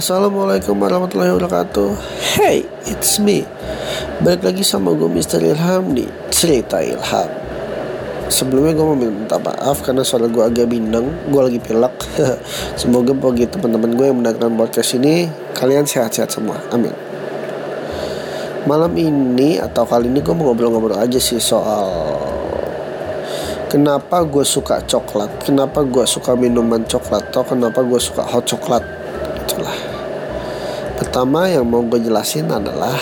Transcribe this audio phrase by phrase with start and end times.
[0.00, 1.92] Assalamualaikum warahmatullahi wabarakatuh.
[2.40, 3.44] Hey, it's me.
[4.24, 5.44] Balik lagi sama gue Mr.
[5.44, 7.28] Ilham di Cerita Ilham.
[8.32, 11.92] Sebelumnya gue mau minta maaf karena suara gue agak bindeng Gue lagi pilek.
[12.80, 16.96] Semoga bagi teman-teman gue yang mendengarkan podcast ini Kalian sehat-sehat semua, amin.
[18.64, 21.92] Malam ini atau kali ini gue mau ngobrol-ngobrol aja sih soal
[23.68, 28.80] Kenapa gue suka coklat Kenapa gue suka minuman coklat Atau kenapa gue suka hot coklat.
[29.44, 29.89] Itulah
[31.10, 32.94] pertama yang mau gue jelasin adalah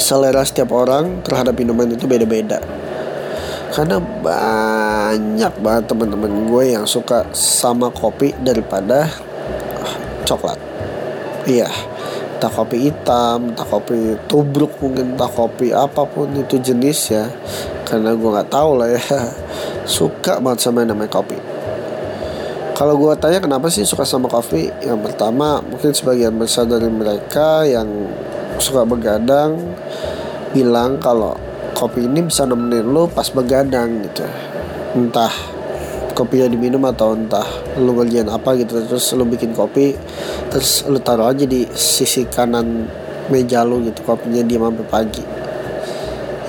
[0.00, 2.64] selera setiap orang terhadap minuman itu beda-beda.
[3.76, 9.04] Karena banyak banget teman-teman gue yang suka sama kopi daripada
[10.24, 10.56] coklat.
[11.44, 11.68] Iya
[12.40, 17.28] entah kopi hitam entah kopi tubruk mungkin entah kopi apa pun itu jenis ya.
[17.84, 19.04] Karena gue nggak tahu lah ya.
[19.84, 21.55] Suka banget sama yang namanya kopi
[22.76, 24.68] kalau gue tanya kenapa sih suka sama kopi?
[24.84, 27.88] Yang pertama mungkin sebagian besar dari mereka yang
[28.60, 29.56] suka begadang
[30.52, 31.32] bilang kalau
[31.72, 34.28] kopi ini bisa nemenin lo pas begadang gitu.
[34.92, 35.32] Entah
[36.12, 37.48] kopinya diminum atau entah
[37.80, 38.84] lu ngerjain apa gitu.
[38.84, 39.96] Terus lu bikin kopi
[40.52, 42.92] terus lu taruh aja di sisi kanan
[43.32, 44.04] meja lu gitu.
[44.04, 45.24] Kopinya dia sampai pagi.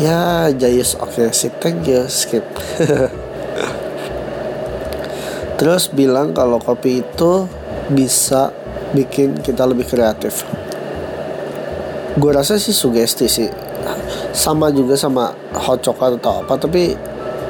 [0.00, 0.96] Ya jayus.
[0.96, 2.08] Oke okay, thank you.
[2.08, 2.48] Skip
[5.54, 7.46] Terus bilang kalau kopi itu
[7.90, 8.50] bisa
[8.94, 10.42] bikin kita lebih kreatif.
[12.14, 13.50] Gue rasa sih sugesti sih.
[14.34, 16.94] Sama juga sama hot chocolate atau apa, tapi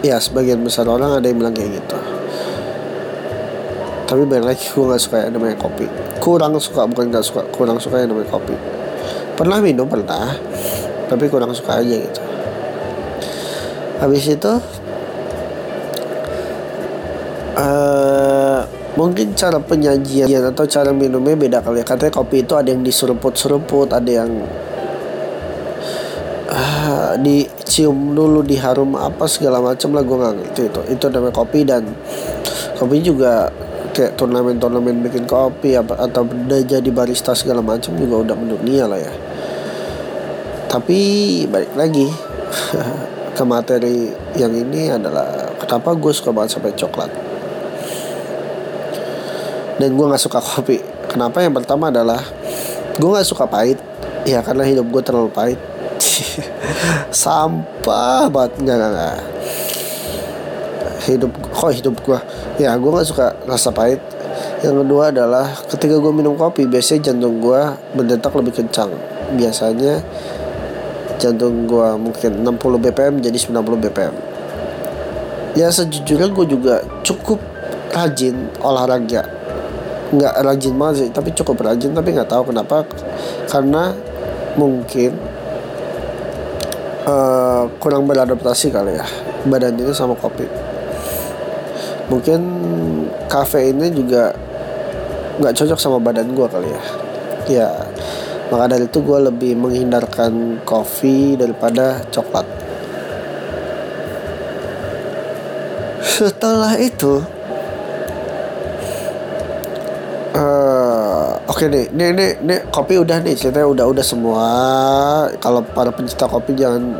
[0.00, 1.98] ya sebagian besar orang ada yang bilang kayak gitu.
[4.08, 5.86] Tapi balik lagi gue gak suka yang namanya kopi.
[6.18, 8.56] Kurang suka bukan gak suka, kurang suka yang namanya kopi.
[9.38, 10.34] Pernah minum pernah,
[11.08, 12.22] tapi kurang suka aja gitu.
[14.00, 14.52] Habis itu
[17.54, 18.60] uh,
[19.30, 21.86] mungkin cara penyajian atau cara minumnya beda kali ya.
[21.86, 24.30] Katanya kopi itu ada yang diseruput-seruput ada yang
[26.50, 30.80] uh, dicium dulu diharum apa segala macam lah gue nggak ngerti itu.
[30.98, 31.86] Itu namanya kopi dan
[32.74, 33.54] kopi juga
[33.94, 38.98] kayak turnamen-turnamen bikin kopi apa atau udah jadi barista segala macam juga udah mendunia lah
[38.98, 39.14] ya.
[40.66, 40.98] Tapi
[41.46, 42.10] balik lagi
[43.38, 47.29] ke materi yang ini adalah kenapa gue suka banget sampai coklat
[49.80, 50.76] dan gue nggak suka kopi.
[51.08, 51.40] Kenapa?
[51.40, 52.20] Yang pertama adalah
[53.00, 53.80] gue nggak suka pahit.
[54.28, 55.56] Ya karena hidup gue terlalu pahit.
[57.24, 58.60] Sampah banget.
[58.60, 59.18] Nggak nggak
[61.00, 62.20] hidup kok hidup gue
[62.60, 64.04] ya gue nggak suka rasa pahit.
[64.60, 67.60] Yang kedua adalah ketika gue minum kopi biasanya jantung gue
[67.96, 68.92] berdetak lebih kencang.
[69.32, 70.04] Biasanya
[71.20, 74.14] jantung gue mungkin 60 bpm jadi 90 bpm
[75.52, 77.36] ya sejujurnya gue juga cukup
[77.92, 79.28] rajin olahraga
[80.10, 82.86] nggak rajin banget sih tapi cukup rajin tapi nggak tahu kenapa.
[83.46, 83.94] Karena
[84.58, 85.14] mungkin
[87.06, 89.06] uh, kurang beradaptasi kali ya
[89.46, 90.44] badan itu sama kopi.
[92.10, 92.40] Mungkin
[93.30, 94.34] ini juga
[95.40, 96.82] nggak cocok sama badan gue kali ya.
[97.48, 97.70] Ya
[98.50, 102.42] maka dari itu gue lebih menghindarkan kopi daripada coklat.
[106.02, 107.22] Setelah itu
[111.50, 114.46] Oke nih, nih, nih, nih kopi udah nih ceritanya udah udah semua.
[115.42, 116.94] Kalau para pencinta kopi jangan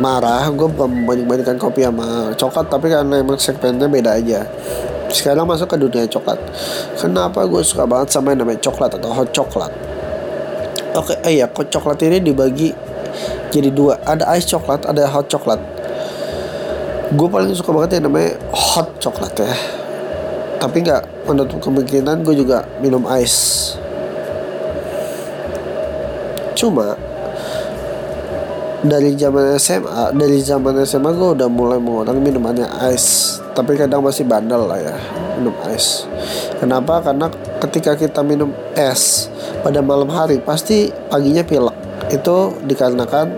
[0.00, 0.48] marah.
[0.56, 4.48] Gue bukan membanding-bandingkan kopi sama coklat, tapi karena emang segmennya beda aja.
[5.12, 6.40] Sekarang masuk ke dunia coklat.
[6.96, 9.72] Kenapa gue suka banget sama yang namanya coklat atau hot coklat?
[10.96, 12.72] Oke, eh ya, kok coklat ini dibagi
[13.52, 14.00] jadi dua.
[14.00, 15.60] Ada ice coklat, ada hot coklat.
[17.12, 19.83] Gue paling suka banget yang namanya hot coklat ya.
[20.58, 23.74] Tapi nggak menutup kemungkinan gue juga minum ice.
[26.54, 26.96] Cuma
[28.84, 33.40] dari zaman SMA dari zaman SMA gue udah mulai mengurangi minumannya ice.
[33.54, 34.96] Tapi kadang masih bandel lah ya
[35.40, 36.06] minum ice.
[36.58, 37.00] Kenapa?
[37.02, 37.30] Karena
[37.62, 39.28] ketika kita minum es
[39.62, 41.76] pada malam hari pasti paginya pilek.
[42.12, 43.32] Itu dikarenakan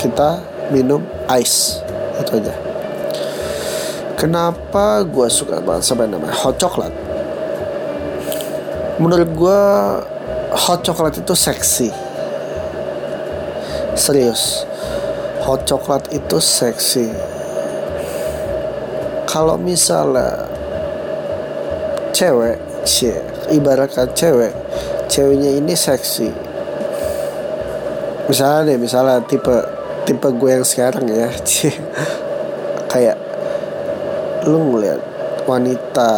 [0.00, 0.40] kita
[0.70, 1.82] minum ice
[2.22, 2.69] itu aja
[4.20, 7.10] kenapa gue suka banget sama yang namanya hot chocolate
[9.00, 9.62] menurut gue
[10.52, 11.88] hot chocolate itu seksi.
[13.96, 14.68] Serius.
[15.40, 17.08] Hot coklat itu seksi.
[19.24, 20.44] Kalau misalnya
[22.12, 23.16] cewek cie
[23.54, 24.52] ibaratkan cewek
[25.08, 26.28] ceweknya ini seksi.
[28.28, 29.56] Misalnya deh misalnya tipe
[30.04, 31.72] tipe gue yang sekarang ya cie.
[32.90, 33.16] Kayak
[34.48, 35.00] lu ngeliat
[35.44, 36.12] wanita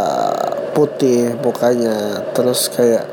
[0.72, 3.06] putih mukanya terus kayak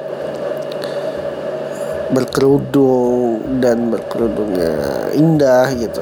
[2.10, 6.02] berkerudung dan berkerudungnya indah gitu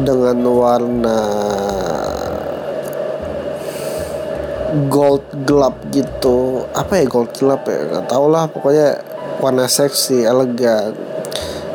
[0.00, 1.20] dengan warna
[4.86, 6.68] gold gelap gitu.
[6.76, 7.80] Apa ya gold gelap ya?
[7.90, 9.02] Nggak tau lah pokoknya
[9.40, 10.94] warna seksi elegan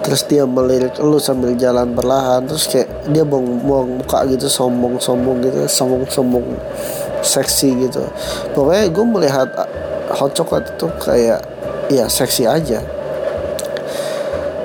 [0.05, 5.65] terus dia melirik lu sambil jalan perlahan terus kayak dia bong-bong muka gitu sombong-sombong gitu
[5.65, 6.45] sombong-sombong
[7.25, 8.05] seksi gitu.
[8.53, 9.49] Pokoknya gue melihat
[10.13, 11.41] hot chocolate itu kayak
[11.89, 12.85] ya seksi aja.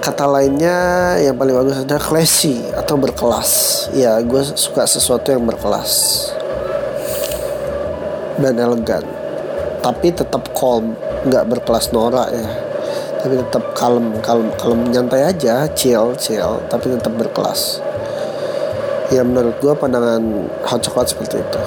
[0.04, 3.50] Kata lainnya yang paling bagus adalah classy atau berkelas.
[3.96, 5.92] Ya gue suka sesuatu yang berkelas.
[8.36, 9.08] Dan elegan.
[9.80, 10.92] Tapi tetap calm
[11.24, 12.69] nggak berkelas norak ya
[13.20, 14.80] tapi tetap kalem kalem kalem.
[14.88, 17.84] Nyantai aja chill chill tapi tetap berkelas.
[19.12, 20.22] Ya menurut gue pandangan
[20.64, 21.62] hot chocolate seperti itu.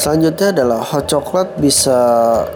[0.00, 1.98] Selanjutnya adalah hot chocolate bisa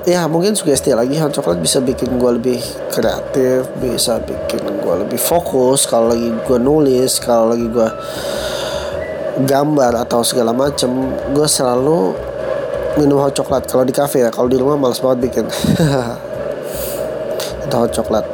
[0.08, 5.20] ya mungkin sugesti lagi hot chocolate bisa bikin gue lebih kreatif, bisa bikin gue lebih
[5.20, 7.88] fokus kalau lagi gue nulis, kalau lagi gue
[9.44, 10.88] gambar atau segala macem,
[11.36, 12.16] gue selalu
[12.96, 15.44] minum hot chocolate kalau di cafe ya, kalau di rumah males banget bikin.
[17.74, 18.30] itu hot chocolate.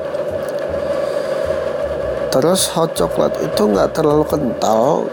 [2.28, 5.08] Terus hot chocolate itu nggak terlalu kental,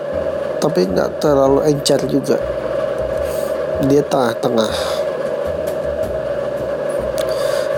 [0.59, 2.35] tapi nggak terlalu encer juga.
[3.87, 4.73] Dia tengah-tengah.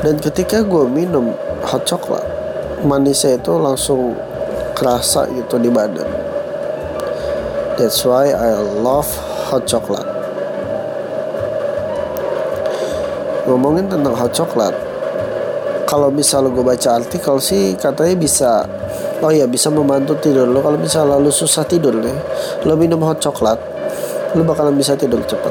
[0.02, 2.26] Dan ketika gue minum hot chocolate
[2.82, 4.18] manisnya itu langsung
[4.74, 6.08] kerasa gitu di badan.
[7.78, 9.08] That's why I love
[9.54, 10.18] hot chocolate
[13.50, 14.89] ngomongin tentang hot chocolate
[15.90, 18.52] kalau misalnya gue baca artikel sih katanya bisa
[19.26, 22.14] oh ya bisa membantu tidur lo kalau misalnya lo susah tidur nih
[22.70, 23.58] lo minum hot chocolate
[24.38, 25.50] lo bakalan bisa tidur cepat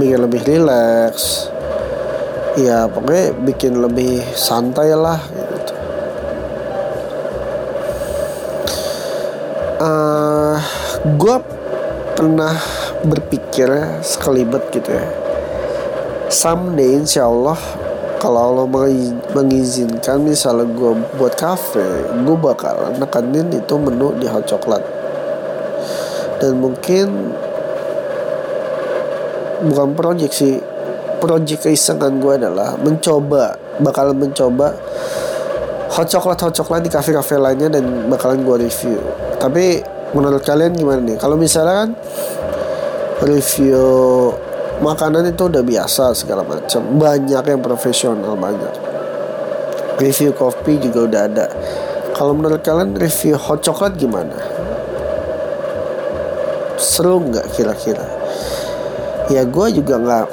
[0.00, 1.52] bikin lebih rileks
[2.56, 5.72] ya pokoknya bikin lebih santai lah gitu.
[9.84, 10.56] Uh, eh,
[11.12, 11.36] gue
[12.16, 12.56] pernah
[13.04, 15.23] berpikir sekelibet gitu ya
[16.34, 17.54] someday insya Allah
[18.18, 18.66] kalau Allah
[19.30, 24.82] mengizinkan misalnya gue buat cafe gue bakal nekanin itu menu di hot chocolate
[26.42, 27.30] dan mungkin
[29.70, 30.58] bukan project sih
[31.22, 34.74] project keisengan gue adalah mencoba bakalan mencoba
[35.94, 38.98] hot chocolate hot chocolate di kafe kafe lainnya dan bakalan gue review.
[39.38, 39.78] Tapi
[40.10, 41.16] menurut kalian gimana nih?
[41.16, 41.90] Kalau misalnya kan
[43.22, 43.78] review
[44.84, 46.84] makanan itu udah biasa segala macam.
[47.00, 48.74] Banyak yang profesional banyak.
[49.96, 51.46] Review kopi juga udah ada.
[52.12, 54.36] Kalau menurut kalian review hot chocolate gimana?
[56.76, 58.04] Seru nggak kira-kira?
[59.32, 60.26] Ya gue juga nggak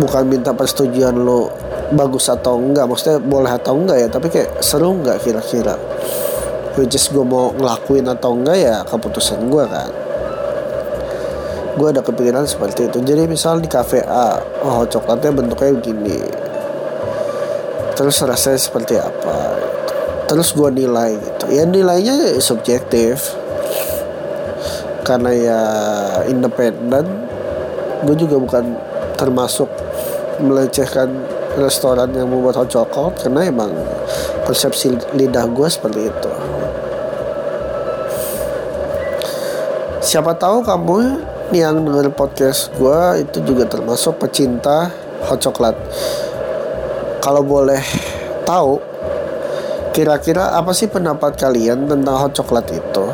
[0.00, 1.52] bukan minta persetujuan lo
[1.92, 5.76] bagus atau enggak maksudnya boleh atau enggak ya tapi kayak seru nggak kira-kira?
[6.80, 10.07] Which is gue mau ngelakuin atau enggak ya keputusan gue kan
[11.78, 12.98] gue ada kepikiran seperti itu.
[13.00, 16.18] Jadi misal di cafe A oh coklatnya bentuknya begini
[17.98, 19.58] terus rasanya seperti apa?
[20.30, 21.44] Terus gue nilai gitu.
[21.50, 23.34] Ya nilainya subjektif.
[25.02, 25.62] Karena ya
[26.30, 27.26] independen
[28.06, 28.78] gue juga bukan
[29.18, 29.66] termasuk
[30.38, 31.10] melecehkan
[31.58, 33.74] restoran yang membuat hot chocolate karena emang
[34.46, 36.32] persepsi lidah gue seperti itu.
[39.98, 41.18] Siapa tahu kamu
[41.54, 44.92] yang dengar podcast gue itu juga termasuk pecinta
[45.24, 45.80] hot chocolate
[47.18, 47.80] kalau boleh
[48.48, 48.80] tahu
[49.92, 53.04] kira-kira apa sih pendapat kalian tentang hot chocolate itu?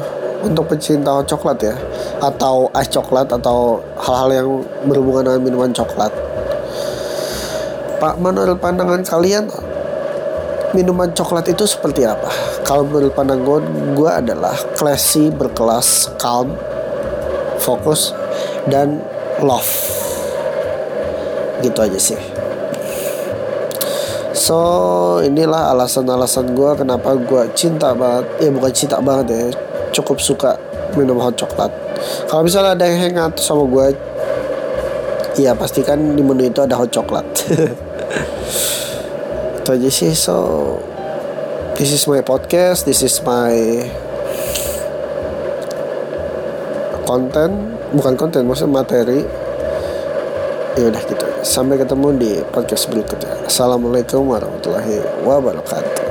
[0.45, 1.75] Untuk pecinta hot coklat ya?
[2.21, 4.49] Atau ice coklat atau hal-hal yang
[4.85, 6.13] berhubungan dengan minuman coklat?
[7.97, 9.49] Pak menurut pandangan kalian
[10.77, 12.29] minuman coklat itu seperti apa?
[12.69, 13.59] Kalau menurut pandangan gue
[13.97, 16.53] gue adalah classy berkelas calm
[17.57, 18.13] fokus
[18.69, 19.01] dan
[19.43, 19.69] love.
[21.61, 22.21] Gitu aja sih.
[24.35, 24.59] So
[25.25, 29.43] inilah alasan-alasan gue kenapa gue cinta banget Ya bukan cinta banget ya
[29.95, 30.59] cukup suka
[30.99, 31.71] minum hot coklat.
[32.29, 33.87] Kalau misalnya ada yang hangout sama gue
[35.39, 37.25] ya pastikan di menu itu ada hot coklat.
[39.65, 40.13] Itu aja sih.
[40.13, 40.37] So
[41.75, 43.55] this is my podcast this is my
[47.15, 49.23] konten bukan konten maksudnya materi.
[50.75, 53.47] Ya udah gitu sampai ketemu di podcast berikutnya.
[53.47, 56.04] Assalamualaikum warahmatullahi wabarakatuh